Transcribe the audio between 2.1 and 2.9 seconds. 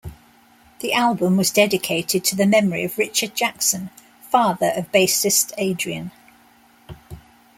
to the memory